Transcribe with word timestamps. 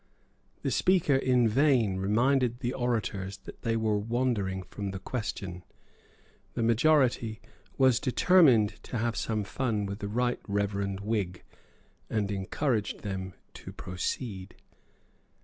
The 0.63 0.71
Speaker 0.71 1.15
in 1.15 1.47
vain 1.47 1.97
reminded 1.97 2.57
the 2.61 2.73
orators 2.73 3.37
that 3.37 3.61
they 3.61 3.77
were 3.77 3.99
wandering 3.99 4.63
from 4.63 4.89
the 4.89 4.97
question. 4.97 5.63
The 6.55 6.63
majority 6.63 7.39
was 7.77 7.99
determined 7.99 8.81
to 8.85 8.97
have 8.97 9.15
some 9.15 9.43
fun 9.43 9.85
with 9.85 9.99
the 9.99 10.07
Right 10.07 10.39
Reverend 10.47 11.01
Whig, 11.01 11.43
and 12.09 12.31
encouraged 12.31 13.01
them 13.01 13.35
to 13.53 13.71
proceed. 13.71 14.55